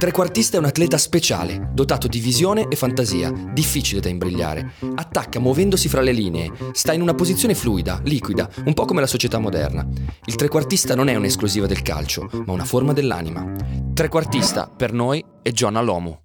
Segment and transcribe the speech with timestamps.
[0.00, 4.72] Trequartista è un atleta speciale, dotato di visione e fantasia, difficile da imbrigliare.
[4.94, 9.06] Attacca muovendosi fra le linee, sta in una posizione fluida, liquida, un po' come la
[9.06, 9.86] società moderna.
[10.24, 13.44] Il trequartista non è un'esclusiva del calcio, ma una forma dell'anima.
[13.92, 16.18] Trequartista, per noi, è John Alomu.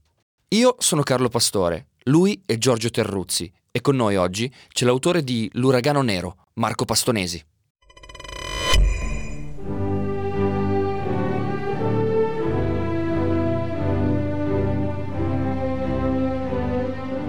[0.55, 5.49] Io sono Carlo Pastore, lui è Giorgio Terruzzi e con noi oggi c'è l'autore di
[5.55, 7.44] L'uragano nero, Marco Pastonesi.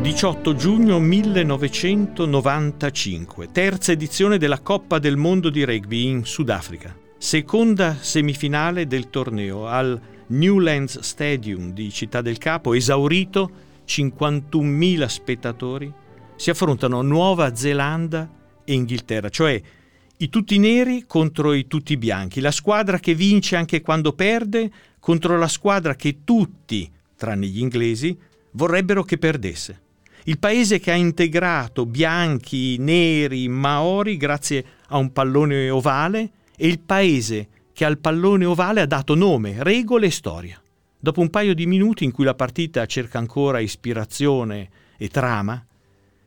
[0.07, 6.97] 18 giugno 1995, terza edizione della Coppa del Mondo di Rugby in Sudafrica.
[7.19, 13.51] Seconda semifinale del torneo al Newlands Stadium di Città del Capo, esaurito
[13.85, 15.93] 51.000 spettatori,
[16.37, 18.31] si affrontano Nuova Zelanda
[18.63, 19.61] e Inghilterra, cioè
[20.19, 25.37] i tutti neri contro i tutti bianchi, la squadra che vince anche quando perde contro
[25.37, 28.17] la squadra che tutti, tranne gli inglesi,
[28.53, 29.81] vorrebbero che perdesse
[30.29, 36.81] il paese che ha integrato bianchi, neri, maori grazie a un pallone ovale e il
[36.81, 40.61] paese che al pallone ovale ha dato nome, regole e storia.
[40.99, 45.65] Dopo un paio di minuti in cui la partita cerca ancora ispirazione e trama,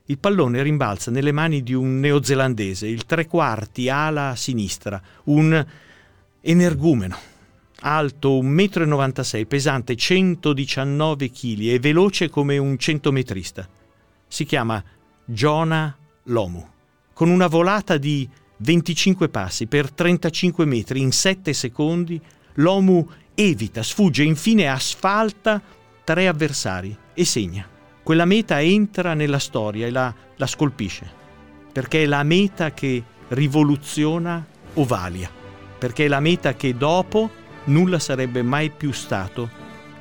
[0.06, 5.66] il pallone rimbalza nelle mani di un neozelandese, il tre quarti ala sinistra, un
[6.40, 7.18] energumeno,
[7.82, 13.68] alto 1,96 m, pesante 119 kg e veloce come un centometrista
[14.30, 14.82] si chiama
[15.26, 16.66] Jonah Lomu,
[17.14, 22.22] con una volata di 25 passi per 35 metri in 7 secondi,
[22.56, 25.62] Lomu evita, sfugge infine asfalta
[26.04, 27.68] tre avversari e segna.
[28.04, 31.10] Quella meta entra nella storia e la, la scolpisce,
[31.72, 35.30] perché è la meta che rivoluziona Ovalia,
[35.78, 37.30] perché è la meta che dopo
[37.66, 39.50] nulla sarebbe mai più stato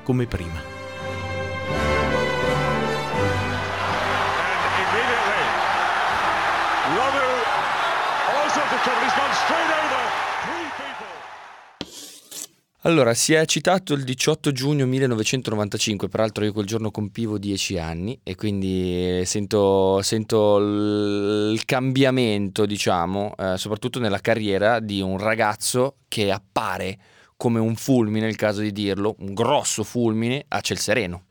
[0.03, 0.68] come prima.
[12.83, 18.21] Allora, si è citato il 18 giugno 1995, peraltro io quel giorno compivo 10 anni
[18.23, 26.31] e quindi sento, sento il cambiamento, diciamo, eh, soprattutto nella carriera di un ragazzo che
[26.31, 26.97] appare
[27.37, 31.25] come un fulmine, nel caso di dirlo, un grosso fulmine a ciel sereno.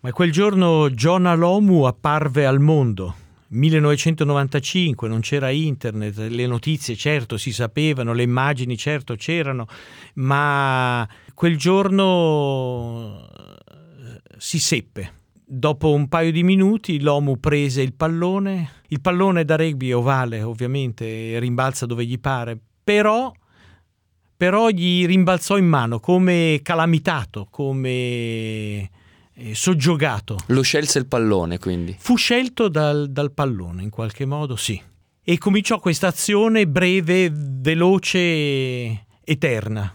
[0.00, 3.21] Ma quel giorno John Alomu apparve al mondo
[3.52, 9.66] 1995, non c'era internet, le notizie certo si sapevano, le immagini certo c'erano,
[10.14, 15.20] ma quel giorno eh, si seppe.
[15.44, 21.38] Dopo un paio di minuti l'Omu prese il pallone, il pallone da rugby ovale ovviamente,
[21.38, 23.30] rimbalza dove gli pare, però,
[24.34, 28.88] però gli rimbalzò in mano come calamitato, come
[29.42, 30.38] eh, soggiogato.
[30.46, 31.96] Lo scelse il pallone quindi?
[31.98, 34.80] Fu scelto dal, dal pallone in qualche modo, sì.
[35.24, 39.94] E cominciò questa azione breve, veloce, eterna,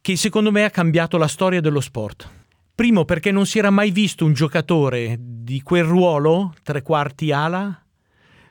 [0.00, 2.28] che secondo me ha cambiato la storia dello sport.
[2.74, 7.82] Primo perché non si era mai visto un giocatore di quel ruolo, tre quarti ala,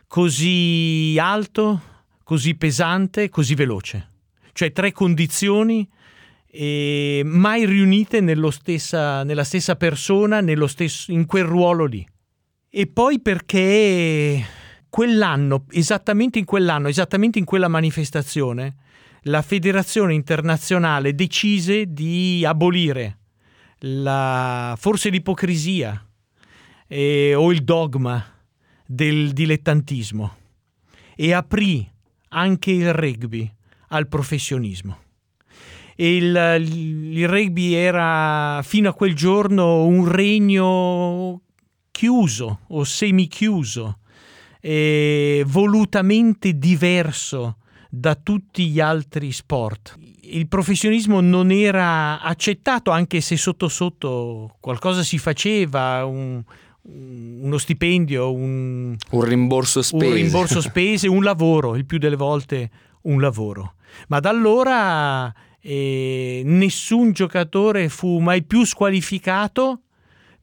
[0.07, 1.81] così alto,
[2.23, 4.09] così pesante, così veloce.
[4.53, 5.87] Cioè tre condizioni
[6.53, 8.19] e mai riunite
[8.51, 12.05] stessa, nella stessa persona, stesso, in quel ruolo lì.
[12.69, 14.45] E poi perché
[14.89, 18.75] quell'anno, esattamente in quell'anno, esattamente in quella manifestazione,
[19.25, 23.19] la federazione internazionale decise di abolire
[23.79, 26.05] la, forse l'ipocrisia
[26.87, 28.23] eh, o il dogma
[28.85, 30.35] del dilettantismo
[31.15, 31.89] e aprì
[32.29, 33.49] anche il rugby
[33.89, 35.00] al professionismo
[35.95, 41.41] il, il rugby era fino a quel giorno un regno
[41.91, 43.97] chiuso o semichiuso,
[44.59, 47.57] e volutamente diverso
[47.89, 49.97] da tutti gli altri sport.
[50.21, 56.41] Il professionismo non era accettato anche se sotto sotto qualcosa si faceva, un,
[56.83, 60.05] uno stipendio, un, un rimborso spese.
[60.05, 62.69] Un rimborso spese, un lavoro, il più delle volte
[63.01, 63.73] un lavoro.
[64.07, 69.81] Ma da allora eh, nessun giocatore fu mai più squalificato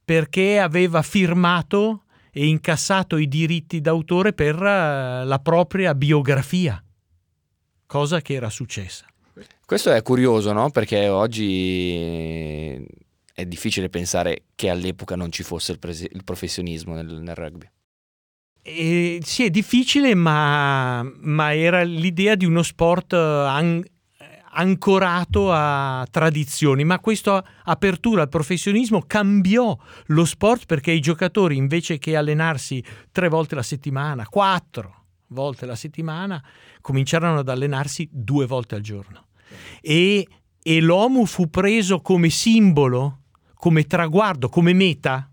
[0.04, 6.82] perché aveva firmato e incassato i diritti d'autore per uh, la propria biografia,
[7.84, 9.06] cosa che era successa.
[9.66, 10.70] Questo è curioso, no?
[10.70, 12.82] Perché oggi
[13.34, 17.68] è difficile pensare che all'epoca non ci fosse il, prese- il professionismo nel, nel rugby.
[18.62, 23.84] E, sì, è difficile, ma, ma, era l'idea di uno sport an-
[24.58, 29.76] ancorato a tradizioni, ma questa apertura al professionismo cambiò
[30.06, 32.82] lo sport perché i giocatori invece che allenarsi
[33.12, 36.42] tre volte la settimana, quattro volte la settimana,
[36.80, 39.26] cominciarono ad allenarsi due volte al giorno.
[39.80, 40.26] E,
[40.60, 43.20] e l'OMU fu preso come simbolo,
[43.54, 45.30] come traguardo, come meta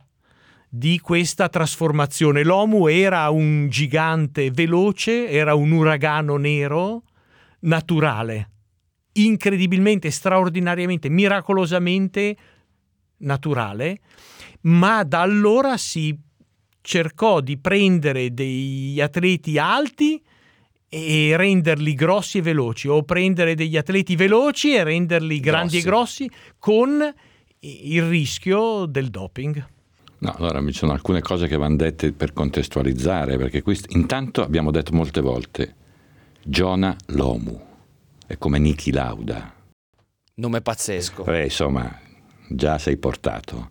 [0.69, 2.43] di questa trasformazione.
[2.43, 7.03] L'OMU era un gigante veloce, era un uragano nero
[7.61, 8.49] naturale
[9.15, 12.35] incredibilmente, straordinariamente, miracolosamente
[13.17, 13.99] naturale,
[14.61, 16.17] ma da allora si
[16.81, 20.21] cercò di prendere degli atleti alti
[20.87, 26.23] e renderli grossi e veloci, o prendere degli atleti veloci e renderli grandi grossi.
[26.23, 27.13] e grossi con
[27.59, 29.67] il rischio del doping.
[30.17, 34.71] No, allora ci sono alcune cose che vanno dette per contestualizzare, perché qui, intanto abbiamo
[34.71, 35.75] detto molte volte
[36.43, 37.73] Giona Lomu
[38.27, 39.53] è come Niki Lauda.
[40.35, 41.23] Nome pazzesco.
[41.23, 41.99] Beh, insomma,
[42.49, 43.69] già sei portato.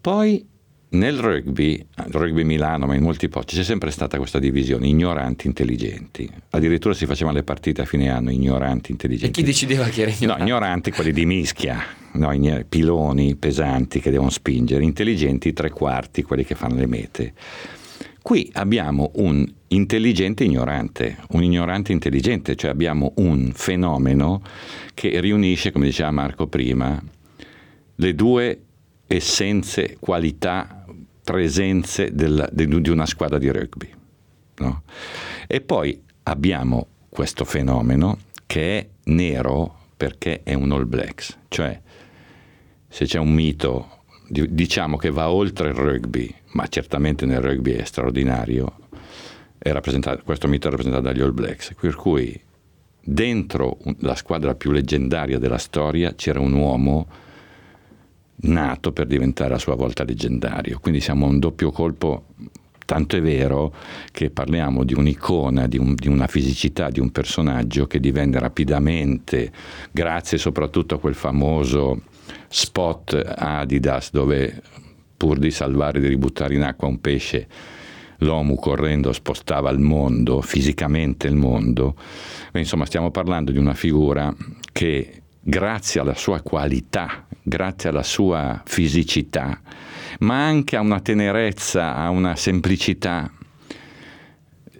[0.00, 0.46] Poi
[0.90, 6.30] nel rugby, rugby Milano, ma in molti posti, c'è sempre stata questa divisione, ignoranti, intelligenti.
[6.50, 9.38] Addirittura si facevano le partite a fine anno, ignoranti, intelligenti.
[9.38, 10.42] E chi decideva che era ignorante?
[10.42, 11.82] No, ignoranti quelli di mischia,
[12.12, 17.34] no, piloni pesanti che devono spingere, intelligenti tre quarti, quelli che fanno le mete.
[18.28, 24.42] Qui abbiamo un intelligente ignorante, un ignorante intelligente, cioè abbiamo un fenomeno
[24.92, 27.02] che riunisce, come diceva Marco prima,
[27.94, 28.60] le due
[29.06, 30.84] essenze, qualità,
[31.24, 33.90] presenze del, di una squadra di rugby.
[34.58, 34.82] No?
[35.46, 41.80] E poi abbiamo questo fenomeno che è nero perché è un All Blacks, cioè
[42.88, 47.84] se c'è un mito diciamo che va oltre il rugby, ma certamente nel rugby è
[47.84, 48.78] straordinario,
[49.56, 49.72] è
[50.24, 52.38] questo mito è rappresentato dagli All Blacks, per cui
[53.00, 57.06] dentro la squadra più leggendaria della storia c'era un uomo
[58.40, 62.24] nato per diventare a sua volta leggendario, quindi siamo a un doppio colpo
[62.88, 63.74] Tanto è vero
[64.12, 69.52] che parliamo di un'icona, di, un, di, una fisicità, di un personaggio che divenne rapidamente,
[69.90, 72.00] grazie soprattutto a quel famoso
[72.48, 74.62] spot Adidas dove
[75.18, 77.46] pur di salvare, di ributtare in acqua un pesce,
[78.18, 81.96] l'OMU correndo spostava il mondo, fisicamente il mondo.
[82.54, 84.34] Insomma, stiamo parlando di una figura
[84.72, 89.60] che grazie alla sua qualità, grazie alla sua fisicità,
[90.20, 93.30] ma anche a una tenerezza, a una semplicità,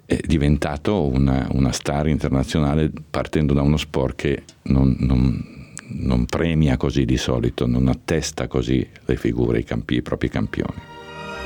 [0.06, 5.57] è diventato una, una star internazionale partendo da uno sport che non, non
[5.90, 10.96] non premia così di solito, non attesta così le figure, i, campi, i propri campioni.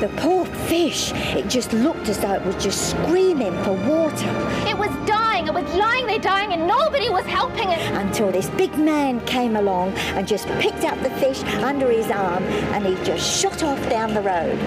[0.01, 4.33] The poor fish, it just looked as though it was just screaming for water.
[4.67, 7.79] It was dying, it was lying there dying and nobody was helping it.
[7.93, 12.43] Until this big man came along and just picked up the fish under his arm
[12.75, 14.59] and he just shot off down the road.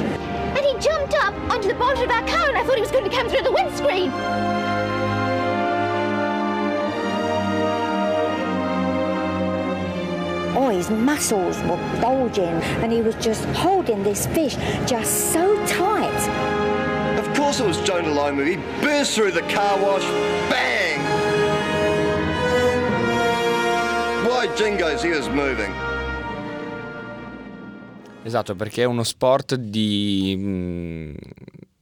[0.56, 2.92] And he jumped up onto the bonnet of our car and I thought he was
[2.92, 4.12] going to come through the windscreen.
[10.58, 16.22] Oh, his muscles were bulging and he was just holding this fish just so tight.
[17.20, 18.48] Of course it was Jonah Lomu.
[18.48, 20.04] He burst through the car wash,
[20.50, 21.00] bang!
[24.26, 25.74] Why jingos, he was moving.
[28.24, 30.36] Esatto, perché è uno sport di...
[30.36, 31.14] Mm,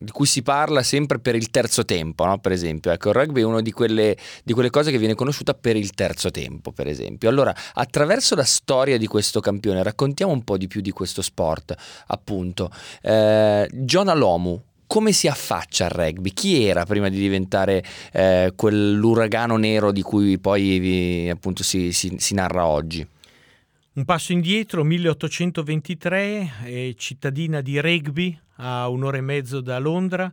[0.03, 2.38] Di cui si parla sempre per il terzo tempo, no?
[2.39, 2.91] per esempio.
[2.91, 5.91] Ecco, il rugby è una di quelle, di quelle, cose che viene conosciuta per il
[5.91, 7.29] terzo tempo, per esempio.
[7.29, 11.74] Allora, attraverso la storia di questo campione, raccontiamo un po' di più di questo sport,
[12.07, 12.69] appunto.
[13.01, 16.33] Eh, John Alomu, come si affaccia al rugby?
[16.33, 22.33] Chi era prima di diventare eh, quell'uragano nero di cui poi appunto si, si, si
[22.33, 23.07] narra oggi?
[23.95, 30.31] Un passo indietro, 1823, cittadina di Rugby, a un'ora e mezzo da Londra,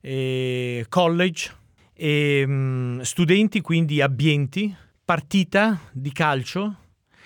[0.00, 1.50] e college,
[1.92, 6.76] e, um, studenti quindi abbienti, partita di calcio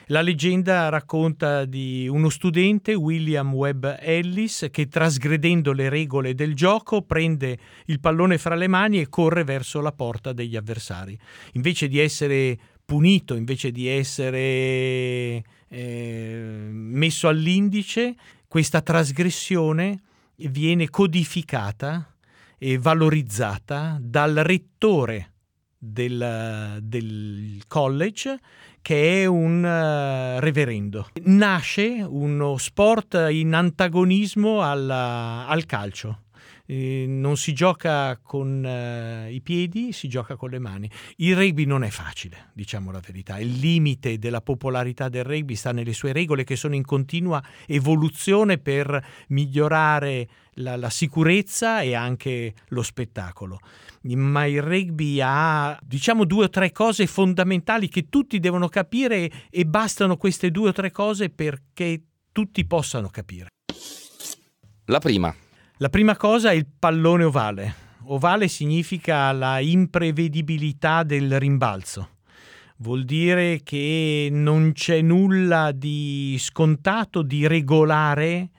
[0.06, 7.02] La leggenda racconta di uno studente, William Webb Ellis, che trasgredendo le regole del gioco
[7.02, 7.56] prende
[7.86, 11.16] il pallone fra le mani e corre verso la porta degli avversari.
[11.52, 18.14] Invece di essere punito, invece di essere eh, messo all'indice,
[18.48, 20.02] questa trasgressione
[20.48, 22.14] viene codificata
[22.58, 25.32] e valorizzata dal rettore
[25.76, 28.38] del, del college
[28.80, 31.08] che è un uh, reverendo.
[31.24, 36.24] Nasce uno sport in antagonismo alla, al calcio.
[36.66, 40.90] Eh, non si gioca con uh, i piedi, si gioca con le mani.
[41.16, 43.38] Il rugby non è facile, diciamo la verità.
[43.38, 48.58] Il limite della popolarità del rugby sta nelle sue regole che sono in continua evoluzione
[48.58, 53.58] per migliorare la, la sicurezza e anche lo spettacolo.
[54.02, 59.64] Ma il rugby ha, diciamo, due o tre cose fondamentali che tutti devono capire e
[59.64, 62.02] bastano queste due o tre cose perché
[62.32, 63.48] tutti possano capire.
[64.86, 65.34] La prima.
[65.82, 67.74] La prima cosa è il pallone ovale.
[68.04, 72.10] Ovale significa la imprevedibilità del rimbalzo.
[72.76, 78.50] Vuol dire che non c'è nulla di scontato, di regolare,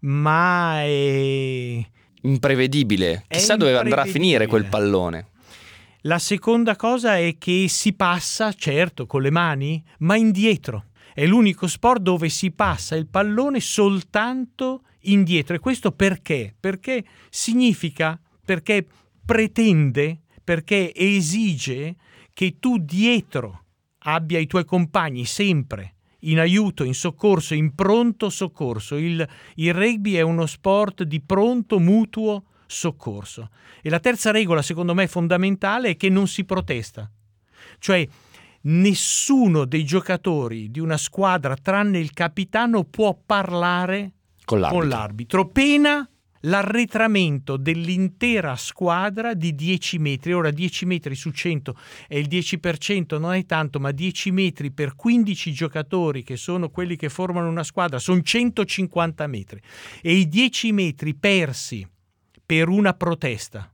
[0.00, 1.82] ma è
[2.20, 3.24] imprevedibile.
[3.26, 5.28] Chissà È dove andrà a finire quel pallone.
[6.02, 10.88] La seconda cosa è che si passa, certo, con le mani, ma indietro.
[11.14, 15.54] È l'unico sport dove si passa il pallone soltanto indietro.
[15.54, 16.54] E questo perché?
[16.58, 18.86] Perché significa, perché
[19.24, 21.96] pretende, perché esige
[22.32, 23.64] che tu dietro
[23.98, 28.96] abbia i tuoi compagni sempre in aiuto, in soccorso, in pronto soccorso.
[28.96, 33.50] Il, il rugby è uno sport di pronto mutuo soccorso.
[33.82, 37.10] E la terza regola, secondo me, fondamentale è che non si protesta.
[37.78, 38.06] Cioè,
[38.62, 44.14] nessuno dei giocatori di una squadra, tranne il capitano, può parlare
[44.46, 44.80] Con l'arbitro.
[44.80, 46.08] con l'arbitro, pena
[46.42, 50.32] l'arretramento dell'intera squadra di 10 metri.
[50.32, 51.76] Ora 10 metri su 100
[52.06, 56.96] è il 10%, non è tanto, ma 10 metri per 15 giocatori che sono quelli
[56.96, 59.60] che formano una squadra sono 150 metri.
[60.00, 61.86] E i 10 metri persi
[62.46, 63.68] per una protesta,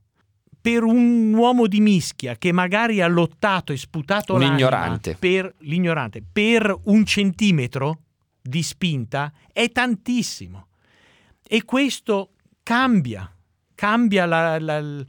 [0.59, 5.15] per un uomo di mischia che magari ha lottato e sputato Un l'anima ignorante.
[5.19, 8.02] per l'ignorante per un centimetro
[8.45, 10.67] di spinta è tantissimo
[11.47, 12.31] e questo
[12.61, 13.27] cambia
[13.75, 15.05] cambia la- la- il,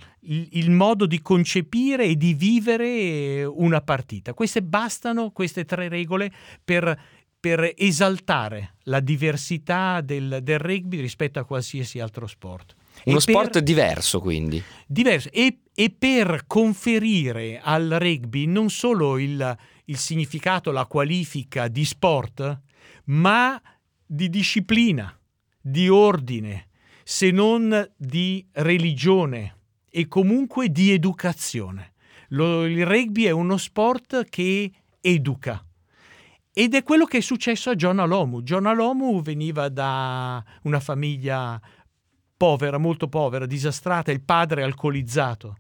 [0.52, 6.32] il modo di concepire e di vivere una partita queste bastano queste tre regole
[6.64, 6.98] per
[7.44, 12.74] per esaltare la diversità del, del rugby rispetto a qualsiasi altro sport.
[13.04, 14.62] Uno E per- sport diverso, quindi.
[14.86, 21.84] diverso e, e per conferire al rugby non solo il, il significato, la qualifica di
[21.84, 22.60] sport,
[23.06, 23.60] ma
[24.06, 25.16] di disciplina,
[25.60, 26.68] di ordine,
[27.02, 29.56] se non di religione
[29.90, 31.92] e comunque di educazione.
[32.28, 35.64] Lo- il rugby è uno sport che educa.
[36.52, 38.42] Ed è quello che è successo a John Alomu.
[38.42, 41.60] John Alomu veniva da una famiglia
[42.36, 45.58] povera, molto povera, disastrata, il padre alcolizzato.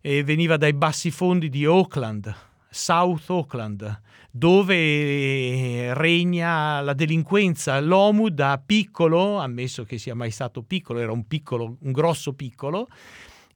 [0.00, 2.32] E veniva dai bassi fondi di Auckland,
[2.70, 4.00] South Auckland,
[4.36, 7.80] dove regna la delinquenza.
[7.80, 12.88] L'Omu da piccolo, ammesso che sia mai stato piccolo, era un piccolo, un grosso piccolo,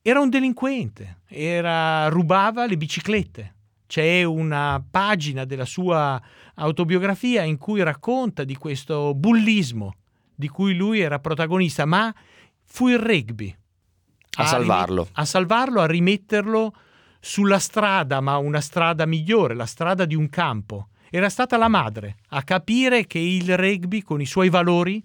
[0.00, 3.54] era un delinquente, era, rubava le biciclette.
[3.86, 6.20] C'è una pagina della sua
[6.54, 9.94] autobiografia in cui racconta di questo bullismo
[10.34, 12.14] di cui lui era protagonista, ma
[12.64, 13.54] fu il rugby
[14.38, 15.08] A salvarlo.
[15.12, 16.72] a salvarlo, a rimetterlo
[17.20, 20.88] sulla strada, ma una strada migliore, la strada di un campo.
[21.10, 25.04] Era stata la madre a capire che il rugby, con i suoi valori,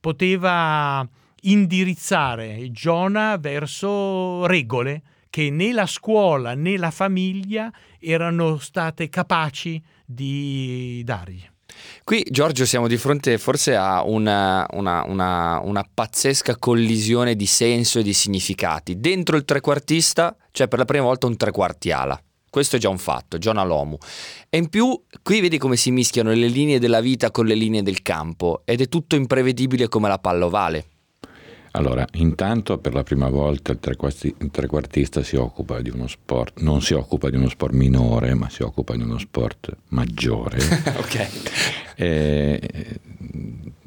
[0.00, 1.08] poteva
[1.42, 11.02] indirizzare Jonah verso regole che né la scuola né la famiglia erano state capaci di
[11.04, 11.44] dargli.
[12.02, 17.98] Qui, Giorgio, siamo di fronte forse a una, una- una- una pazzesca collisione di senso
[17.98, 18.98] e di significati.
[18.98, 22.20] Dentro il trequartista c'è per la prima volta un trequarti ala.
[22.50, 23.96] Questo è già un fatto, John Alomu.
[24.48, 27.84] E in più, qui vedi come si mischiano le linee della vita con le linee
[27.84, 30.86] del campo ed è tutto imprevedibile come la palla ovale.
[31.72, 33.78] Allora, intanto per la prima volta il
[34.50, 38.64] trequartista si occupa di uno sport, non si occupa di uno sport minore, ma si
[38.64, 40.58] occupa di uno sport maggiore,
[40.98, 41.28] ok.
[41.94, 43.00] eh,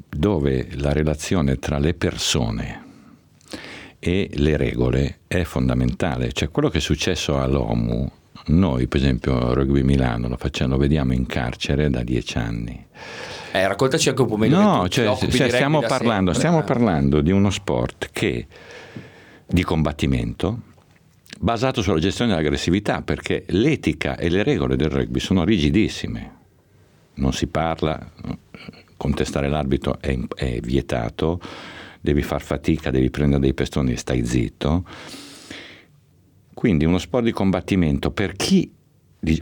[0.08, 2.90] dove la relazione tra le persone
[4.04, 6.32] e le regole è fondamentale.
[6.32, 8.10] Cioè quello che è successo all'OMU
[8.46, 12.84] Noi, per esempio, Rugby Milano lo facciamo, lo vediamo in carcere da dieci anni.
[13.52, 14.60] Eh, raccontaci anche un po' meglio.
[14.60, 18.46] No, cioè, cioè, stiamo, parlando, stiamo parlando di uno sport che
[19.46, 20.62] di combattimento
[21.38, 26.40] basato sulla gestione dell'aggressività, perché l'etica e le regole del rugby sono rigidissime.
[27.14, 28.04] Non si parla,
[28.96, 31.40] contestare l'arbitro è, è vietato,
[32.02, 34.84] devi far fatica, devi prendere dei pestoni e stai zitto.
[36.52, 38.70] Quindi uno sport di combattimento per chi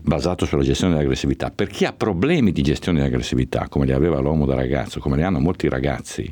[0.03, 4.45] basato sulla gestione dell'aggressività, per chi ha problemi di gestione dell'aggressività, come li aveva l'uomo
[4.45, 6.29] da ragazzo, come li hanno molti ragazzi,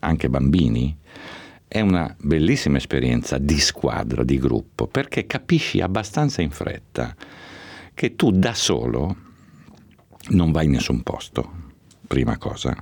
[0.00, 0.96] anche bambini,
[1.66, 7.16] è una bellissima esperienza di squadra, di gruppo, perché capisci abbastanza in fretta
[7.92, 9.16] che tu da solo
[10.28, 11.63] non vai in nessun posto,
[12.06, 12.76] prima cosa,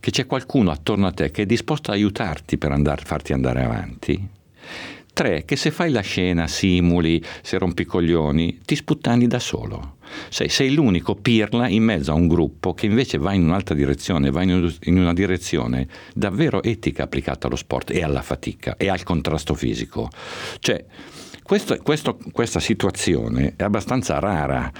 [0.00, 3.64] che c'è qualcuno attorno a te che è disposto a aiutarti per andar, farti andare
[3.64, 4.28] avanti.
[5.18, 9.96] Tre, che se fai la scena, simuli, se rompi coglioni, ti sputtani da solo.
[10.28, 14.30] Sei, sei, l'unico pirla in mezzo a un gruppo che invece va in un'altra direzione,
[14.30, 19.54] va in, una direzione davvero etica applicata allo sport e alla fatica e al contrasto
[19.54, 20.08] fisico.
[20.60, 20.84] Cioè,
[21.42, 24.70] questo, questo, questa situazione è abbastanza rara.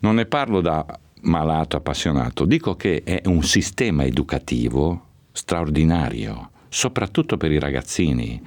[0.00, 0.84] Non ne parlo da
[1.22, 8.40] malato appassionato, dico che è un sistema educativo straordinario, soprattutto per i ragazzini,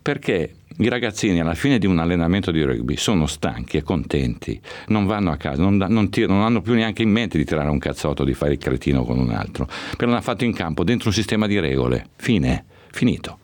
[0.00, 5.06] perché i ragazzini alla fine di un allenamento di rugby sono stanchi e contenti, non
[5.06, 7.78] vanno a casa, non, non, tir- non hanno più neanche in mente di tirare un
[7.78, 11.14] cazzotto, di fare il cretino con un altro, perché l'hanno fatto in campo dentro un
[11.14, 12.08] sistema di regole.
[12.16, 13.38] Fine, finito.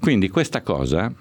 [0.00, 1.12] Quindi questa cosa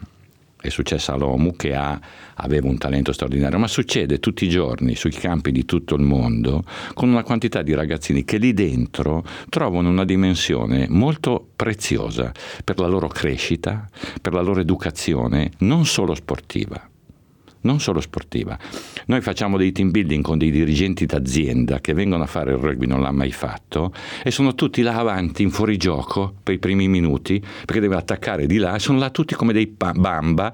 [0.63, 1.99] è successa all'OMU che ha,
[2.35, 6.63] aveva un talento straordinario, ma succede tutti i giorni sui campi di tutto il mondo
[6.93, 12.31] con una quantità di ragazzini che lì dentro trovano una dimensione molto preziosa
[12.63, 13.89] per la loro crescita,
[14.21, 16.87] per la loro educazione, non solo sportiva
[17.63, 18.57] non solo sportiva.
[19.07, 22.85] Noi facciamo dei team building con dei dirigenti d'azienda che vengono a fare il rugby,
[22.85, 23.93] non l'ha mai fatto,
[24.23, 28.57] e sono tutti là avanti in fuorigioco per i primi minuti, perché deve attaccare di
[28.57, 30.53] là, e sono là tutti come dei bamba,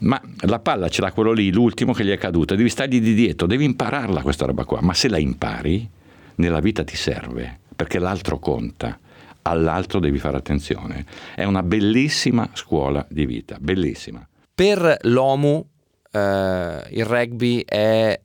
[0.00, 3.14] ma la palla ce l'ha quello lì, l'ultimo che gli è caduta, devi stargli di
[3.14, 5.88] dietro, devi impararla questa roba qua, ma se la impari,
[6.36, 8.98] nella vita ti serve, perché l'altro conta
[9.42, 11.04] all'altro devi fare attenzione.
[11.34, 14.26] È una bellissima scuola di vita, bellissima.
[14.54, 15.66] Per l'OMU
[16.14, 18.18] eh, il rugby è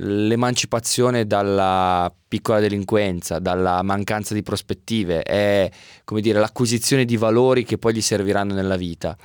[0.00, 5.70] l'emancipazione dalla piccola delinquenza, dalla mancanza di prospettive, è
[6.04, 9.16] come dire l'acquisizione di valori che poi gli serviranno nella vita.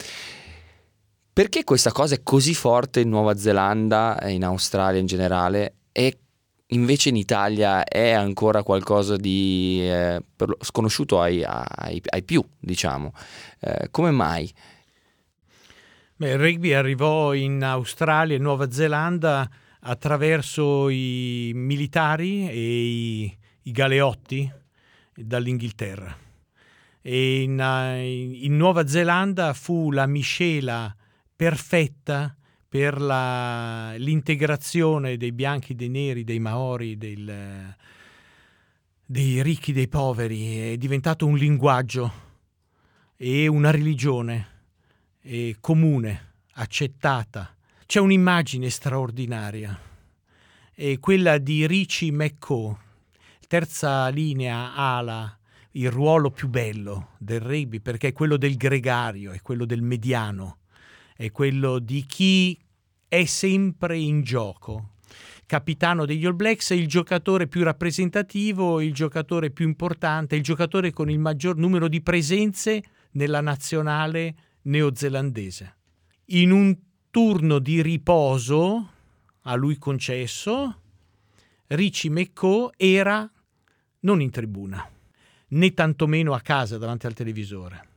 [1.33, 6.19] Perché questa cosa è così forte in Nuova Zelanda e in Australia in generale e
[6.67, 10.21] invece in Italia è ancora qualcosa di eh,
[10.59, 13.13] sconosciuto ai, ai, ai, più, diciamo.
[13.59, 14.51] Eh, come mai?
[16.21, 23.71] Beh, il rugby arrivò in Australia e Nuova Zelanda attraverso i militari e i, i
[23.71, 24.47] galeotti
[25.15, 26.15] dall'Inghilterra.
[27.01, 27.59] E in,
[28.39, 30.95] in, Nuova Zelanda fu la miscela
[31.35, 32.37] perfetta
[32.69, 37.75] per la, l'integrazione dei bianchi, dei neri, dei maori, del,
[39.03, 40.73] dei ricchi, dei poveri.
[40.73, 42.13] È diventato un linguaggio
[43.17, 44.49] e una religione
[45.21, 47.55] eh, comune, accettata.
[47.85, 49.77] C'è un'immagine straordinaria,
[50.73, 52.77] è quella di Richie McCaw,
[53.47, 55.37] terza linea ala,
[55.71, 60.59] il ruolo più bello del rugby perché è quello del gregario, è quello del mediano,
[61.15, 62.57] è quello di chi
[63.07, 64.95] è sempre in gioco.
[65.45, 70.91] Capitano degli All Blacks è il giocatore più rappresentativo, il giocatore più importante, il giocatore
[70.91, 72.81] con il maggior numero di presenze
[73.11, 75.75] nella nazionale neozelandese.
[76.25, 76.77] In un
[77.09, 78.89] turno di riposo
[79.41, 80.81] a lui concesso,
[81.67, 83.29] Richie McCaw era
[84.01, 84.87] non in tribuna,
[85.49, 87.87] né tantomeno a casa davanti al televisore.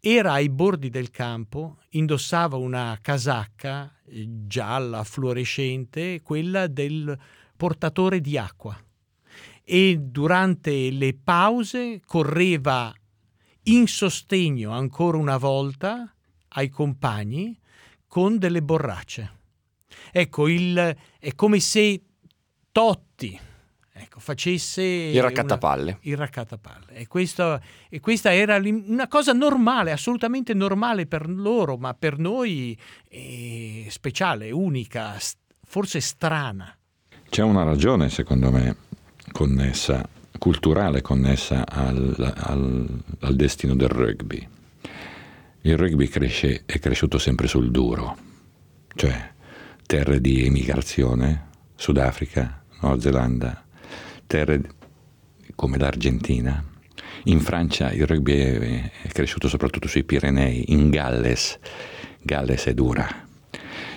[0.00, 7.18] Era ai bordi del campo, indossava una casacca eh, gialla, fluorescente, quella del
[7.56, 8.78] portatore di acqua.
[9.62, 12.92] E durante le pause correva
[13.72, 16.12] in sostegno ancora una volta
[16.48, 17.58] ai compagni
[18.06, 19.38] con delle borracce.
[20.12, 22.02] Ecco, il, è come se
[22.72, 23.38] Totti
[23.92, 25.90] ecco, facesse il raccattapalle.
[25.90, 26.86] Una, il raccattapalle.
[26.94, 32.76] E, questo, e questa era una cosa normale, assolutamente normale per loro, ma per noi
[33.08, 35.16] è speciale, unica,
[35.64, 36.76] forse strana.
[37.28, 38.76] C'è una ragione, secondo me,
[39.32, 44.48] connessa culturale connessa al, al, al destino del rugby.
[45.60, 48.16] Il rugby cresce, è cresciuto sempre sul duro,
[48.94, 49.32] cioè
[49.84, 53.62] terre di emigrazione, Sudafrica, Nuova Zelanda,
[54.26, 54.62] terre
[55.54, 56.64] come l'Argentina.
[57.24, 58.32] In Francia il rugby
[59.02, 61.58] è cresciuto soprattutto sui Pirenei, in Galles,
[62.22, 63.06] Galles è dura,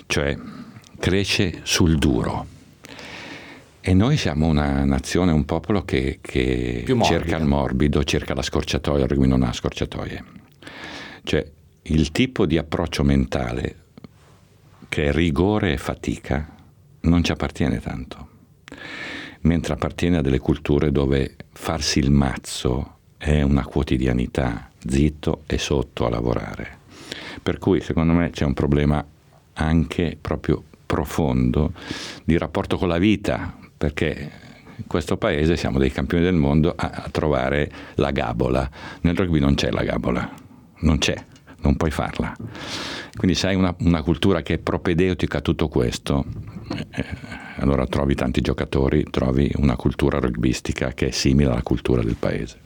[0.07, 0.37] cioè
[0.99, 2.52] cresce sul duro.
[3.85, 9.03] E noi siamo una nazione, un popolo che, che cerca il morbido, cerca la scorciatoia,
[9.03, 10.23] il rugby non ha scorciatoie.
[11.21, 13.75] Cioè il tipo di approccio mentale
[14.87, 16.47] che è rigore e fatica
[17.01, 18.27] non ci appartiene tanto,
[19.41, 26.05] mentre appartiene a delle culture dove farsi il mazzo è una quotidianità, zitto e sotto
[26.05, 26.77] a lavorare.
[27.43, 29.05] Per cui secondo me c'è un problema
[29.55, 31.73] anche proprio profondo
[32.23, 34.31] di rapporto con la vita, perché
[34.77, 38.69] in questo paese siamo dei campioni del mondo a, a trovare la gabola.
[39.01, 40.31] Nel rugby non c'è la gabola,
[40.79, 41.21] non c'è,
[41.59, 42.33] non puoi farla.
[43.17, 46.23] Quindi se hai una, una cultura che è propedeutica a tutto questo,
[46.91, 47.05] eh,
[47.57, 52.57] allora trovi tanti giocatori, trovi una cultura rugbistica che è simile alla cultura del paese.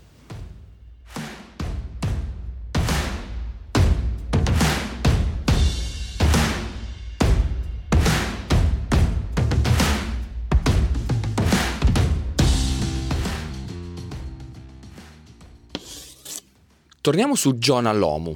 [17.07, 18.35] Torniamo su John Allomu,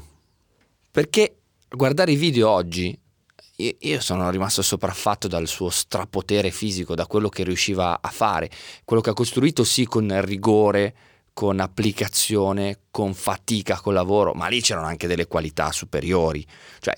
[0.92, 2.98] perché guardare i video oggi,
[3.58, 8.50] io sono rimasto sopraffatto dal suo strapotere fisico, da quello che riusciva a fare,
[8.86, 10.96] quello che ha costruito sì con rigore,
[11.34, 16.48] con applicazione, con fatica, con lavoro, ma lì c'erano anche delle qualità superiori.
[16.80, 16.96] Cioè,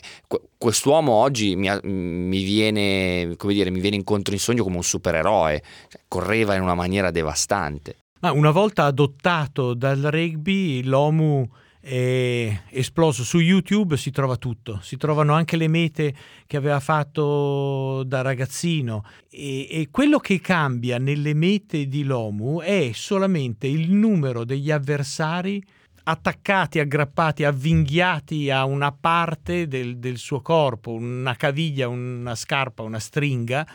[0.55, 6.01] quest'uomo oggi mi, mi, viene, dire, mi, viene, incontro in sogno come un supereroe, cioè,
[6.07, 7.97] correva in una maniera devastante.
[8.19, 11.49] Ma una volta adottato dal rugby, l'OMU
[11.86, 13.26] è esploso.
[13.26, 16.15] Su YouTube si trova tutto, si trovano anche le mete
[16.48, 22.91] che aveva fatto da ragazzino e, e quello che cambia nelle mete di Lomu è
[22.93, 25.62] solamente il numero degli avversari
[26.06, 33.00] attaccati, aggrappati, avvinghiati a una parte del, del, suo corpo, una caviglia, una scarpa, una
[33.00, 33.65] stringa,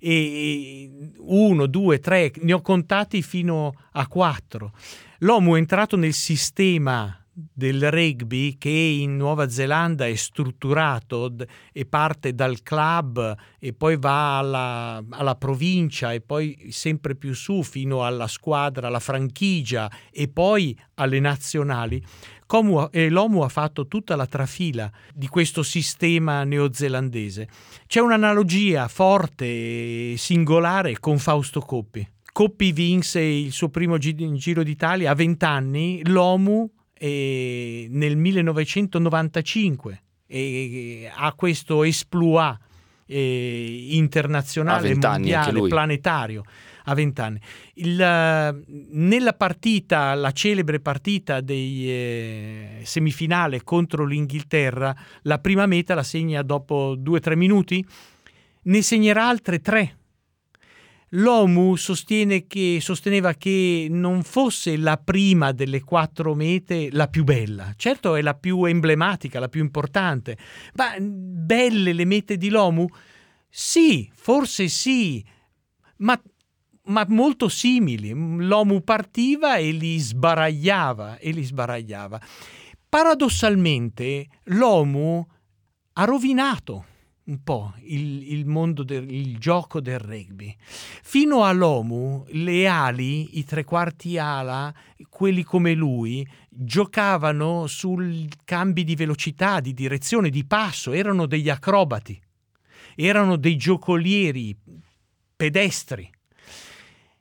[0.00, 4.72] e uno, due, tre, ne ho contati fino a quattro.
[5.18, 7.16] L'uomo è entrato nel sistema
[7.52, 11.32] del rugby che in Nuova Zelanda è strutturato
[11.72, 17.62] e parte dal club e poi va alla, alla, provincia e poi sempre più su
[17.62, 22.02] fino alla squadra, alla franchigia e poi alle nazionali.
[22.46, 27.48] Comu, eh, L'OMU ha fatto tutta la trafila di questo sistema neozelandese.
[27.86, 32.06] C'è un'analogia forte e singolare con Fausto Coppi.
[32.32, 41.10] Coppi vinse il suo primo Giro d'Italia a 20 anni, l'OMU eh, nel 1995 e
[41.14, 42.58] ha questo esploit
[43.06, 46.44] eh, internazionale, mondiale, planetario
[46.84, 47.40] a vent'anni.
[47.74, 56.42] nella partita, la celebre partita dei eh, semifinale contro l'Inghilterra, la prima meta la segna
[56.42, 57.84] dopo due o tre minuti,
[58.62, 59.96] ne segnerà altre tre
[61.12, 61.74] L'OMU
[62.46, 67.72] che, sosteneva che non fosse la prima delle quattro mete la più bella.
[67.76, 70.36] Certo è la più emblematica, la più importante,
[70.74, 72.86] ma belle le mete di l'OMU?
[73.48, 75.24] Sì, forse sì,
[75.98, 76.20] ma,
[76.84, 78.10] ma molto simili.
[78.10, 82.20] L'OMU partiva e li sbaragliava e li sbaragliava.
[82.86, 85.26] Paradossalmente l'OMU
[85.94, 86.84] ha rovinato
[87.28, 90.54] un po' il, il mondo del il gioco del rugby.
[90.58, 94.74] Fino all'OMU le ali, i tre quarti ala,
[95.08, 102.20] quelli come lui, giocavano sul cambi di velocità, di direzione, di passo, erano degli acrobati,
[102.96, 104.56] erano dei giocolieri
[105.36, 106.10] pedestri.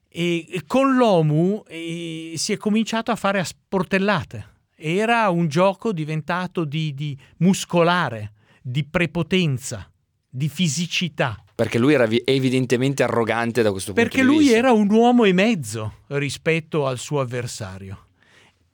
[0.10, 4.56] E con l'OMU eh, si è cominciato a fare a sportellate.
[4.76, 9.92] Era un gioco diventato di, di muscolare, di prepotenza
[10.38, 11.44] di fisicità.
[11.56, 14.30] Perché lui era evidentemente arrogante da questo punto di vista.
[14.30, 18.06] Perché lui era un uomo e mezzo rispetto al suo avversario.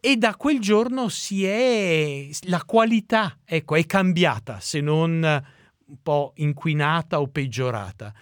[0.01, 5.23] E da quel giorno si è la qualità, ecco, è cambiata, se non
[5.85, 8.13] un po' inquinata o peggiorata.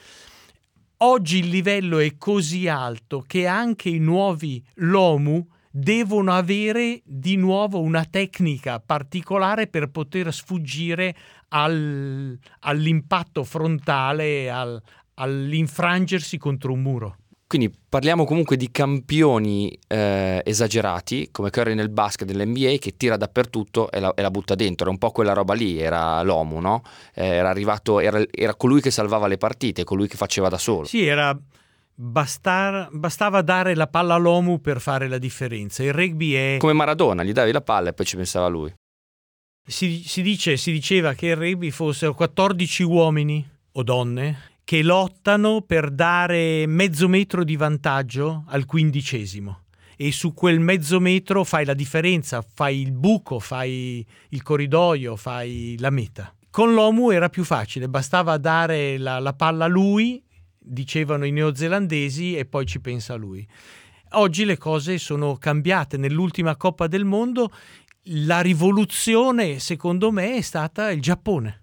[0.97, 7.79] Oggi il livello è così alto che anche i nuovi Lomu devono avere di nuovo
[7.79, 11.15] una tecnica particolare per poter sfuggire
[11.53, 14.81] al, all'impatto frontale, al,
[15.15, 17.15] all'infrangersi contro un muro.
[17.51, 23.91] Quindi parliamo comunque di campioni eh, esagerati, come Curry nel basket dell'NBA, che tira dappertutto
[23.91, 24.85] e la, e la, butta dentro.
[24.85, 26.81] Era un po' quella roba lì, era l'OMU, no?
[27.13, 30.85] Eh, era arrivato, era, era, colui che salvava le partite, colui che faceva da solo.
[30.85, 31.37] Sì, era...
[31.93, 35.83] Bastar, bastava dare la palla all'OMU per fare la differenza.
[35.83, 36.55] Il rugby è...
[36.57, 38.73] Come Maradona, gli davi la palla e poi ci pensava lui.
[39.71, 45.61] Si, si, dice, si diceva che il rugby fossero 14 uomini o donne che lottano
[45.61, 49.61] per dare mezzo metro di vantaggio al quindicesimo
[49.95, 55.77] e su quel mezzo metro fai la differenza, fai il buco, fai il corridoio, fai
[55.79, 56.33] la meta.
[56.49, 60.21] Con l'Omu era più facile, bastava dare la, la palla a lui,
[60.57, 63.47] dicevano i neozelandesi, e poi ci pensa lui.
[64.13, 65.95] Oggi le cose sono cambiate.
[65.95, 67.49] Nell'ultima Coppa del Mondo
[68.05, 71.59] la rivoluzione, secondo me, è stata il Giappone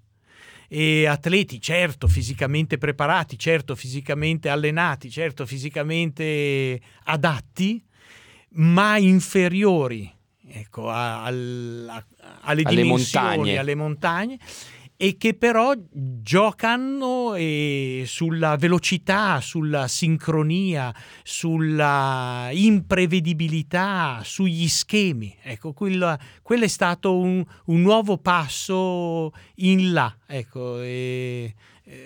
[0.68, 7.83] e atleti, certo, fisicamente preparati, certo, fisicamente allenati, certo, fisicamente adatti,
[8.51, 10.14] ma inferiori
[10.51, 12.05] ecco, a, a, a, alle,
[12.42, 13.59] alle dimensioni, montagne.
[13.59, 14.38] alle montagne
[15.00, 25.37] e che però giocano eh, sulla velocità, sulla sincronia, sulla imprevedibilità, sugli schemi.
[25.40, 31.54] Ecco, quello, quello è stato un, un, nuovo passo in là ecco, e,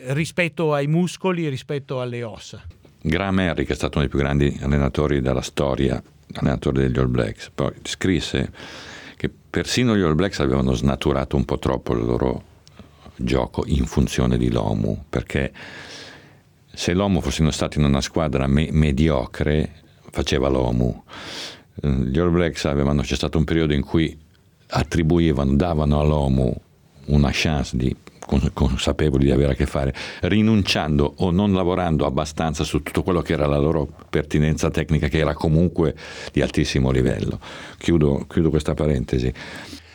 [0.09, 2.62] rispetto ai muscoli, rispetto alle ossa.
[3.00, 6.00] Graham Henry, che è stato uno dei più grandi allenatori della storia,
[6.35, 8.52] allenatore degli All Blacks, poi scrisse
[9.16, 12.50] che persino gli All Blacks avevano snaturato un po' troppo il loro
[13.25, 15.53] gioco in funzione di l'OMU, perché
[16.73, 19.73] se l'OMU fossero stati in una squadra me- mediocre,
[20.11, 21.03] faceva l'OMU.
[21.75, 24.17] Gli All Blacks avevano, c'è stato un periodo in cui
[24.69, 26.55] attribuivano, davano all'OMU
[27.07, 27.95] una chance di
[28.55, 33.33] consapevoli di avere a che fare, rinunciando o non lavorando abbastanza su tutto quello che
[33.33, 35.95] era la loro pertinenza tecnica, che era comunque
[36.33, 37.41] di altissimo livello.
[37.79, 39.33] Chiudo, chiudo questa parentesi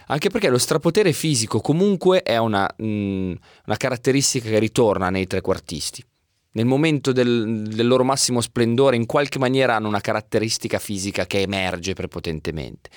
[0.08, 3.34] anche perché lo strapotere fisico comunque è una, mh, mm,
[3.66, 6.04] una caratteristica che ritorna nei trequartisti.
[6.52, 11.42] Nel momento del, del, loro massimo splendore, in qualche maniera hanno una caratteristica fisica che
[11.42, 12.90] emerge prepotentemente.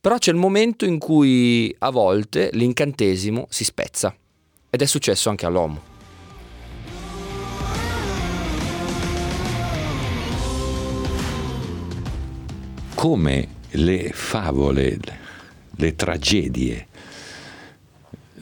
[0.00, 4.14] Però c'è il momento in cui a volte l'incantesimo si spezza.
[4.68, 5.94] Ed è successo anche all'uomo.
[12.94, 14.98] Come le favole
[15.76, 16.86] le tragedie.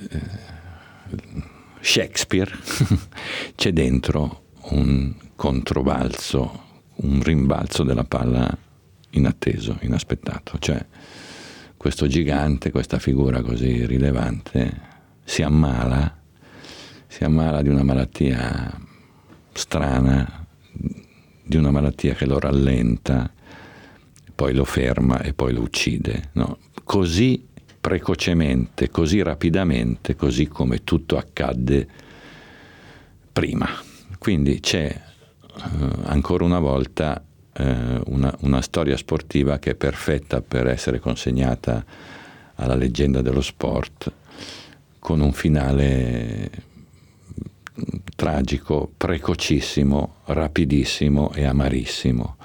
[0.09, 0.53] Eh,
[1.81, 2.51] Shakespeare
[3.55, 6.62] c'è dentro un controbalzo,
[6.97, 8.57] un rimbalzo della palla
[9.11, 10.59] inatteso, inaspettato.
[10.59, 10.85] Cioè
[11.77, 14.92] questo gigante, questa figura così rilevante
[15.25, 16.23] si ammala,
[17.07, 18.81] si ammala di una malattia
[19.53, 20.47] strana,
[21.42, 23.31] di una malattia che lo rallenta,
[24.35, 26.31] poi lo ferma e poi lo uccide.
[26.33, 26.59] No?
[26.85, 27.47] Così
[27.81, 31.87] precocemente, così rapidamente, così come tutto accadde
[33.33, 33.68] prima.
[34.18, 35.62] Quindi c'è eh,
[36.05, 41.85] ancora una volta eh, una, una storia sportiva che è perfetta per essere consegnata
[42.57, 44.12] alla leggenda dello sport
[44.99, 46.51] con un finale
[48.14, 52.37] tragico, precocissimo, rapidissimo e amarissimo.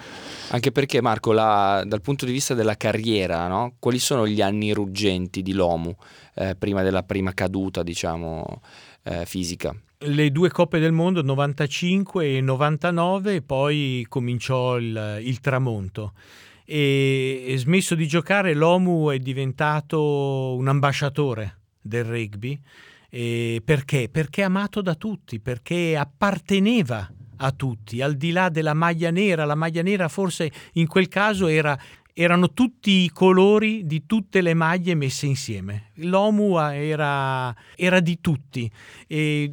[0.52, 3.76] Anche perché Marco, la, dal punto di vista della carriera, no?
[3.78, 5.96] quali sono gli anni ruggenti di Lomu
[6.34, 8.62] eh, prima della prima caduta, diciamo,
[9.04, 9.76] eh, fisica?
[10.00, 16.14] Le due coppe del mondo, 95 e 99, e poi cominciò il, il tramonto.
[16.66, 22.60] E, e smesso di giocare, l'Omu è diventato un ambasciatore del rugby.
[23.10, 24.10] E perché?
[24.10, 27.08] Perché amato da tutti, perché apparteneva
[27.41, 29.45] a tutti, al di là della maglia nera.
[29.45, 31.78] La maglia nera forse in quel caso era
[32.13, 35.91] erano tutti i colori di tutte le maglie messe insieme.
[35.95, 38.69] L'OMU era, era di tutti.
[39.08, 39.50] E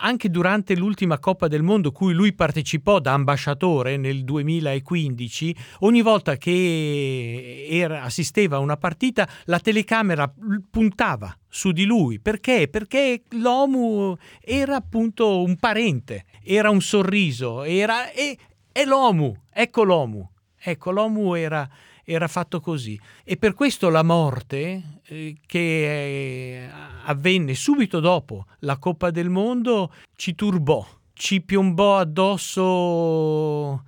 [0.00, 6.36] anche durante l'ultima Coppa del Mondo, cui lui partecipò da ambasciatore nel 2015, ogni volta
[6.36, 10.32] che era, assisteva a una partita, la telecamera
[10.70, 12.18] puntava su di lui.
[12.20, 12.68] Perché?
[12.68, 18.10] Perché l'OMU era appunto un parente, era un sorriso, era...
[18.10, 18.36] E,
[18.72, 20.28] è l'OMU, ecco l'OMU.
[20.62, 21.66] Ecco, l'OMU era
[22.12, 22.98] era fatto così.
[23.24, 26.70] E per questo la morte, eh, che eh,
[27.04, 33.84] avvenne subito dopo la Coppa del Mondo, ci turbò, ci piombò addosso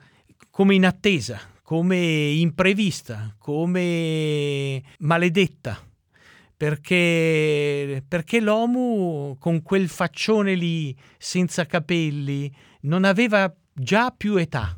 [0.51, 5.85] come in attesa, come imprevista, come maledetta.
[6.57, 14.77] Perché, perché l'Omu con quel faccione lì senza capelli non aveva già più età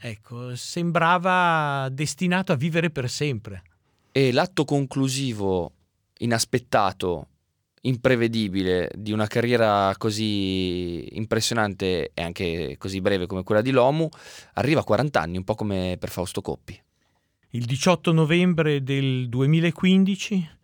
[0.00, 3.62] Ecco, sembrava destinato a vivere per sempre.
[4.12, 5.72] E l'atto conclusivo,
[6.18, 7.26] inaspettato,
[7.82, 14.08] imprevedibile di una carriera così impressionante e anche così breve come quella di Lomu,
[14.54, 16.80] arriva a 40 anni, un po' come per Fausto Coppi.
[17.50, 20.56] Il 18 novembre del 2015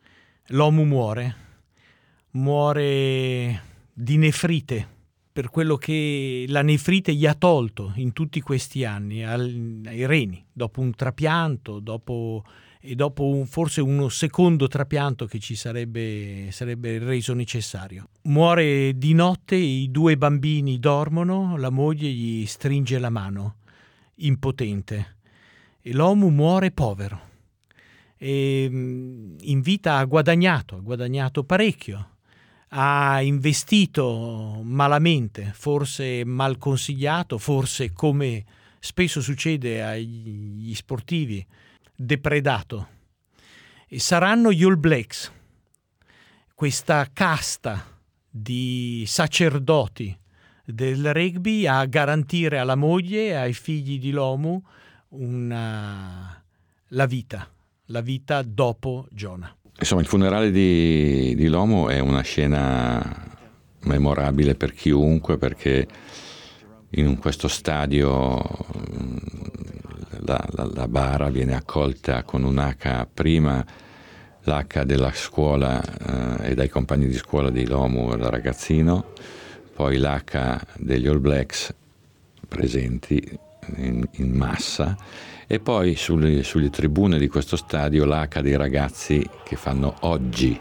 [0.49, 1.37] Lomu muore,
[2.33, 4.94] muore di nefrite
[5.35, 10.47] per quello che la nefrite gli ha tolto in tutti questi anni al, ai reni,
[10.53, 12.45] dopo un trapianto, dopo,
[12.79, 18.11] e dopo un, forse uno secondo trapianto che ci sarebbe, sarebbe reso necessario.
[18.23, 23.57] Muore di notte, i due bambini dormono, la moglie gli stringe la mano,
[24.19, 25.17] impotente,
[25.83, 27.21] e l'uomo muore povero.
[28.17, 32.11] E in vita ha guadagnato, ha guadagnato parecchio
[32.77, 38.45] ha investito malamente, forse mal consigliato, forse come
[38.81, 41.45] spesso succede agli sportivi,
[41.95, 42.89] depredato.
[43.87, 45.31] E saranno gli All Blacks,
[46.53, 47.87] questa casta
[48.29, 50.19] di sacerdoti
[50.65, 54.61] del rugby a garantire alla moglie e ai figli di Lomu
[55.11, 56.43] una,
[56.89, 57.49] la vita,
[57.87, 59.55] la vita dopo Giona.
[59.79, 63.33] Insomma, il funerale di, di Lomo è una scena
[63.81, 65.87] memorabile per chiunque perché
[66.91, 69.17] in questo stadio mm,
[70.21, 73.65] la, la, la, bara viene accolta con un H prima
[74.43, 79.13] l'H della scuola eh, e dai compagni di scuola di Lomu da ragazzino,
[79.75, 81.75] poi l'H degli All Blacks
[82.47, 83.39] presenti
[83.77, 84.97] in, in massa
[85.47, 90.59] e poi sulle, sulle, tribune di questo stadio l'H dei ragazzi che fanno oggi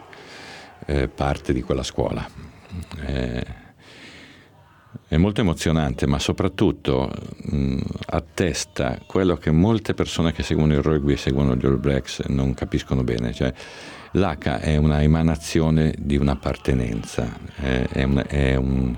[0.85, 2.27] eh, parte di quella scuola.
[3.05, 3.61] Eh,
[5.07, 7.11] è molto emozionante, ma soprattutto
[7.43, 12.21] mh, attesta quello che molte persone che seguono il rugby e seguono gli All Blacks
[12.27, 13.31] non capiscono bene.
[13.31, 13.53] Cioè,
[14.15, 18.95] L'H è una emanazione di un'appartenenza, è, è, un, è un,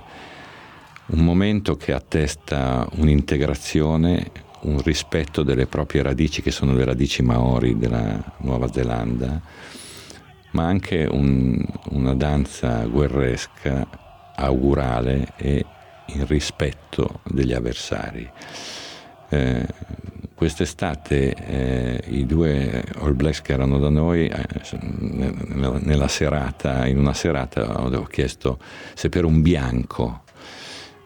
[1.08, 7.78] un momento che attesta un'integrazione, un rispetto delle proprie radici, che sono le radici maori
[7.78, 9.42] della Nuova Zelanda,
[10.52, 13.88] ma anche un, una danza guerresca,
[14.36, 15.66] augurale e
[16.08, 18.30] in rispetto degli avversari.
[19.30, 19.68] Eh,
[20.36, 24.46] quest'estate eh, i due All Blacks che erano da noi, eh,
[25.00, 28.60] nella, nella serata, in una serata ho chiesto
[28.94, 30.24] se per un bianco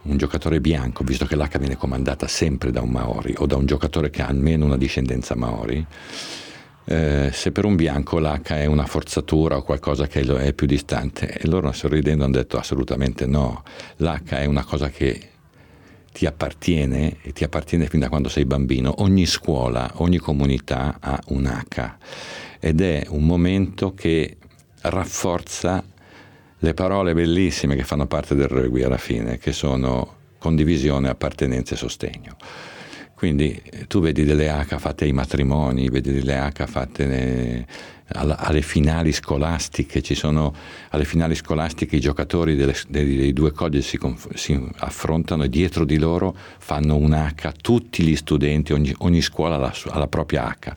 [0.04, 3.66] un giocatore bianco, visto che l'H viene comandata sempre da un Maori o da un
[3.66, 5.86] giocatore che ha almeno una discendenza Maori,
[6.86, 11.38] eh, se per un bianco l'H è una forzatura o qualcosa che è più distante.
[11.38, 13.64] E loro sorridendo hanno detto assolutamente no,
[13.98, 15.30] l'H è una cosa che
[16.12, 19.02] ti appartiene e ti appartiene fin da quando sei bambino.
[19.04, 21.98] Ogni scuola, ogni comunità ha un H
[22.60, 24.38] ed è un momento che
[24.82, 25.84] rafforza
[26.60, 31.78] le parole bellissime che fanno parte del rugby alla fine, che sono condivisione, appartenenza e
[31.78, 32.36] sostegno.
[33.14, 37.66] Quindi eh, tu vedi delle H fatte ai matrimoni, vedi delle H fatte
[38.12, 40.54] alle finali scolastiche, ci sono
[40.90, 44.00] alle finali scolastiche i giocatori delle, dei, dei, due college si,
[44.34, 49.56] si, affrontano e dietro di loro fanno un H, tutti gli studenti, ogni, ogni scuola
[49.56, 50.76] ha la, ha la, propria H.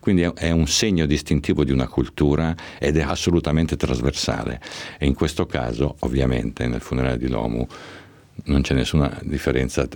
[0.00, 4.60] Quindi è, è, un segno distintivo di una cultura ed è assolutamente trasversale.
[4.98, 7.66] E in questo caso, ovviamente, nel funerale di Lomu
[8.46, 9.86] non c'è nessuna differenza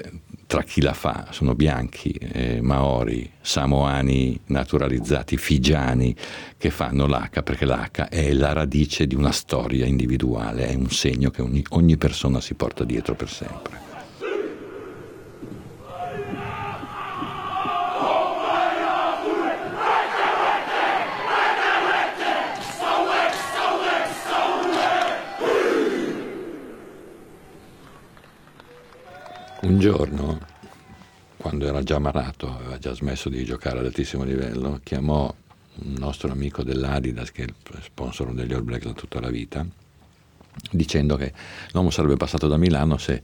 [0.49, 6.17] tra chi la fa, sono bianchi, eh, maori, samoani naturalizzati, figiani
[6.57, 11.29] che fanno l'H perché l'H è la radice di una storia individuale, è un segno
[11.29, 13.88] che ogni, ogni persona si porta dietro per sempre.
[29.79, 30.41] Giorno,
[31.37, 35.33] quando era già malato, aveva già smesso di giocare ad altissimo livello, chiamò
[35.83, 39.65] un nostro amico dell'Adidas, che è il sponsor degli All Blacks da tutta la vita,
[40.73, 41.33] dicendo che
[41.73, 43.23] l'uomo sarebbe passato da Milano se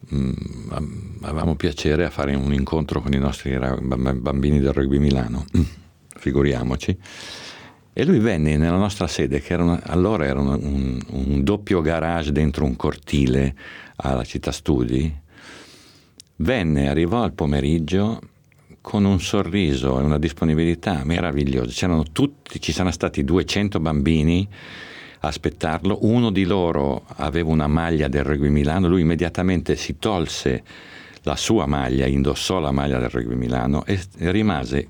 [0.00, 5.44] mh, mm, avevamo piacere a fare un incontro con i nostri bambini del rugby Milano,
[6.18, 6.98] figuriamoci.
[7.92, 11.80] E lui venne nella nostra sede, che era una, allora era un, un, un doppio
[11.80, 13.54] garage dentro un cortile
[13.96, 15.22] alla città studi,
[16.36, 18.20] venne, arrivò al pomeriggio
[18.80, 21.70] con un sorriso e una disponibilità meravigliosa.
[21.70, 24.46] C'erano tutti, ci sono stati 200 bambini
[25.20, 30.62] a aspettarlo, uno di loro aveva una maglia del Rugby Milano, lui immediatamente si tolse
[31.22, 34.86] la sua maglia, indossò la maglia del Rugby Milano e rimase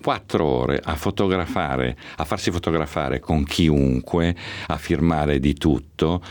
[0.00, 4.34] quattro ore a fotografare, a farsi fotografare con chiunque,
[4.66, 6.22] a firmare di tutto,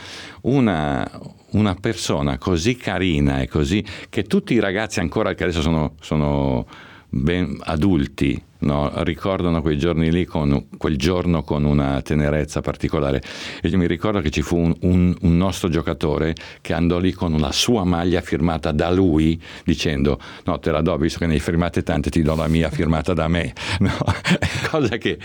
[0.41, 1.09] una,
[1.51, 6.65] una persona così carina e così che tutti i ragazzi ancora che adesso sono, sono
[7.09, 8.91] ben adulti no?
[9.03, 13.21] ricordano quei giorni lì, con, quel giorno con una tenerezza particolare.
[13.61, 17.11] E io mi ricordo che ci fu un, un, un, nostro giocatore che andò lì
[17.11, 21.33] con la sua maglia firmata da lui, dicendo: No, te la do, visto che ne
[21.33, 23.53] hai firmate tante, ti do la mia firmata da me.
[23.85, 23.91] No?
[24.71, 25.19] Cosa che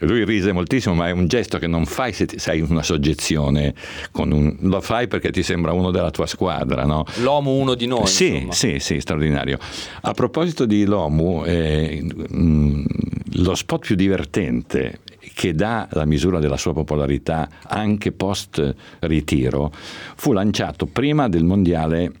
[0.00, 3.74] lui rise moltissimo, ma è un gesto che non fai se sei una soggezione,
[4.12, 6.84] un, lo fai perché ti sembra uno della tua squadra.
[6.84, 7.04] No?
[7.22, 8.06] L'OMU uno di noi.
[8.06, 8.52] Sì, insomma.
[8.52, 9.58] sì, sì, straordinario.
[10.02, 12.04] A proposito di l'OMU, eh,
[13.34, 15.00] lo spot più divertente
[15.34, 19.72] che dà la misura della sua popolarità anche post ritiro
[20.16, 22.12] fu lanciato prima del mondiale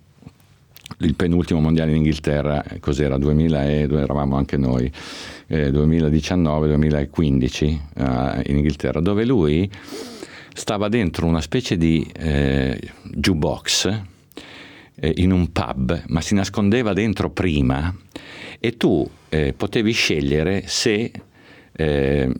[0.98, 3.18] il penultimo mondiale in Inghilterra, cos'era?
[3.18, 4.90] 2000 e dove eravamo anche noi,
[5.46, 9.70] eh, 2019-2015 eh, in Inghilterra, dove lui
[10.54, 14.00] stava dentro una specie di eh, jukebox
[14.94, 17.94] eh, in un pub, ma si nascondeva dentro prima
[18.60, 21.10] e tu eh, potevi scegliere se
[21.82, 22.32] eh,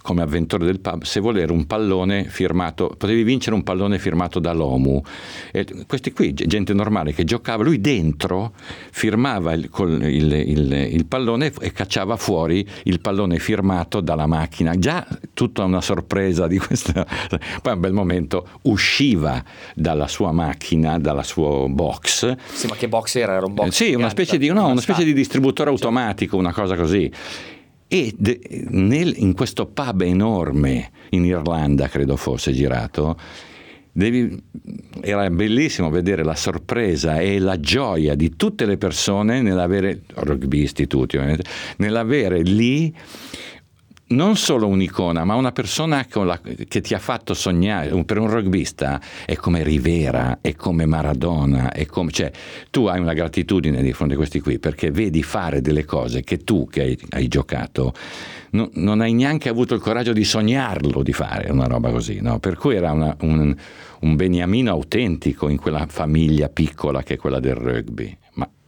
[0.00, 5.02] come avventore del pub se volere un pallone firmato, potevi vincere un pallone firmato dall'OMU.
[5.50, 8.52] E questi qui, gente normale che giocava, lui dentro
[8.90, 9.68] firmava il,
[10.02, 14.74] il, il, il, pallone e cacciava fuori il pallone firmato dalla macchina.
[14.76, 17.06] Già tutta una sorpresa di questa.
[17.62, 19.42] Poi a un bel momento usciva
[19.74, 22.36] dalla sua macchina, dalla sua box.
[22.52, 23.34] Sì, ma che box era?
[23.34, 23.68] Era un box?
[23.70, 27.10] Sì, una specie, di, no, una specie di distributore automatico, una cosa così
[27.92, 28.40] e de,
[28.70, 33.18] nel, in questo pub enorme in Irlanda, credo fosse girato,
[33.92, 34.42] devi,
[35.02, 41.18] era bellissimo vedere la sorpresa e la gioia di tutte le persone nell'avere, rugbisti tutti
[41.18, 41.44] ovviamente,
[41.76, 42.96] nell'avere lì
[44.12, 49.00] non solo un'icona, ma una persona la, che ti ha fatto sognare, per un rugbista
[49.24, 52.30] è come Rivera, è come Maradona, è come, cioè,
[52.70, 56.38] tu hai una gratitudine di fronte a questi qui perché vedi fare delle cose che
[56.38, 57.92] tu che hai, hai giocato
[58.50, 62.38] no, non hai neanche avuto il coraggio di sognarlo di fare una roba così, no?
[62.38, 63.54] per cui era una, un,
[64.00, 68.16] un beniamino autentico in quella famiglia piccola che è quella del rugby,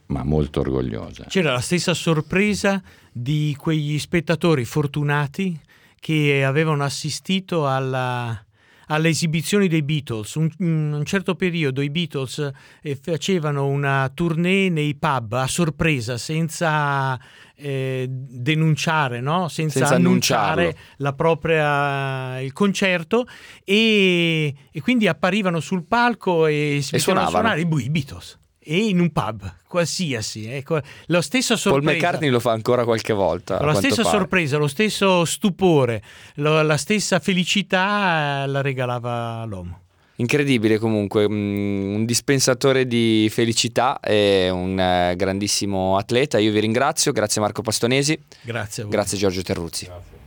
[0.07, 1.25] ma, molto orgogliosa.
[1.27, 2.81] C'era la stessa sorpresa
[3.11, 5.59] di quegli spettatori fortunati
[5.99, 8.45] che avevano assistito alla,
[8.87, 10.35] alle esibizioni dei Beatles.
[10.35, 12.51] Un, un, certo periodo i Beatles
[12.81, 17.19] eh, facevano una tournée nei pub a sorpresa, senza
[17.55, 19.47] eh, denunciare, no?
[19.47, 20.77] senza, senza annunciare
[21.15, 23.25] propria, il concerto
[23.63, 27.27] e, e, quindi apparivano sul palco e si suonavano.
[27.27, 30.47] a suonare i Beatles e in un pub qualsiasi.
[30.47, 31.87] Ecco, lo stesso sorpresa.
[31.87, 33.63] Paul McCartney lo fa ancora qualche volta.
[33.63, 34.17] La stessa pare.
[34.17, 36.01] sorpresa, lo stesso stupore,
[36.35, 39.79] lo, la stessa felicità eh, la regalava l'uomo.
[40.17, 46.39] Incredibile comunque, mm, un dispensatore di felicità e un eh, grandissimo atleta.
[46.39, 48.17] Io vi ringrazio, grazie Marco Pastonesi.
[48.41, 48.95] Grazie a voi.
[48.95, 49.85] Grazie Giorgio Terruzzi.
[49.85, 50.24] Grazie.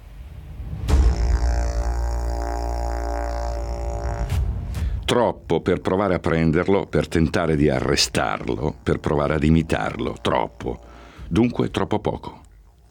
[5.08, 10.80] Troppo per provare a prenderlo, per tentare di arrestarlo, per provare ad imitarlo, troppo.
[11.26, 12.42] Dunque troppo poco.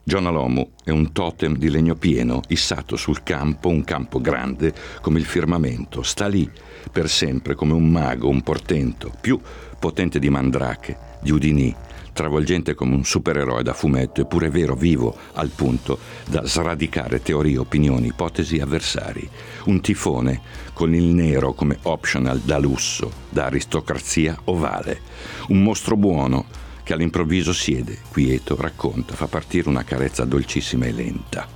[0.03, 5.20] John Alomu è un totem di legno pieno, issato sul campo, un campo grande come
[5.20, 6.49] il firmamento, sta lì
[6.91, 9.39] per sempre come un mago, un portento, più
[9.78, 11.76] potente di Mandrake, di Udinì,
[12.18, 18.07] travolgente come un supereroe da fumetto, eppure vero, vivo, al punto da sradicare teorie, opinioni,
[18.07, 19.30] ipotesi, avversari.
[19.65, 20.41] Un tifone
[20.74, 25.01] con il nero come optional da lusso, da aristocrazia ovale.
[25.49, 26.45] Un mostro buono
[26.82, 31.47] che all'improvviso siede, quieto, racconta, fa partire una carezza dolcissima e lenta.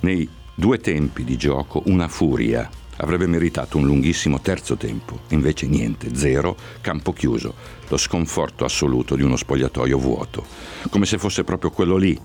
[0.00, 2.68] Nei due tempi di gioco una furia
[2.98, 7.54] avrebbe meritato un lunghissimo terzo tempo, invece niente, zero, campo chiuso,
[7.88, 10.44] lo sconforto assoluto di uno spogliatoio vuoto,
[10.90, 12.18] come se fosse proprio quello lì,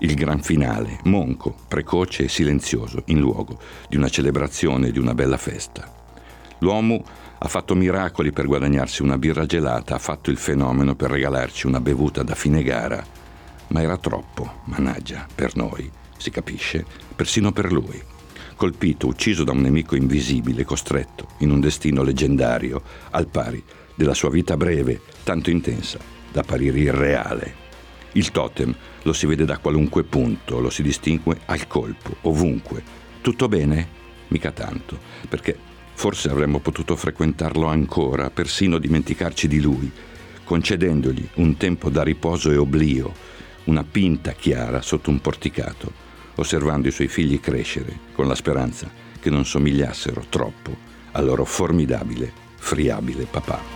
[0.00, 3.58] il gran finale, monco, precoce e silenzioso, in luogo
[3.88, 5.92] di una celebrazione, di una bella festa.
[6.58, 7.04] L'uomo
[7.38, 11.80] ha fatto miracoli per guadagnarsi una birra gelata, ha fatto il fenomeno per regalarci una
[11.80, 13.04] bevuta da fine gara,
[13.68, 18.14] ma era troppo, mannaggia, per noi, si capisce, persino per lui
[18.56, 23.62] colpito, ucciso da un nemico invisibile, costretto in un destino leggendario, al pari
[23.94, 25.98] della sua vita breve, tanto intensa
[26.32, 27.64] da apparire irreale.
[28.12, 32.82] Il totem lo si vede da qualunque punto, lo si distingue al colpo, ovunque.
[33.20, 33.88] Tutto bene?
[34.28, 34.98] Mica tanto,
[35.28, 35.56] perché
[35.94, 39.90] forse avremmo potuto frequentarlo ancora, persino dimenticarci di lui,
[40.44, 43.12] concedendogli un tempo da riposo e oblio,
[43.64, 46.04] una pinta chiara sotto un porticato,
[46.36, 50.74] osservando i suoi figli crescere con la speranza che non somigliassero troppo
[51.12, 53.75] al loro formidabile, friabile papà.